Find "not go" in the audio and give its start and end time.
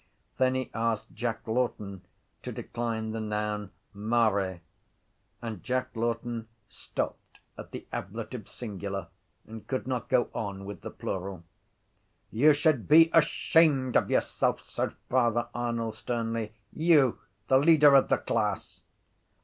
9.85-10.31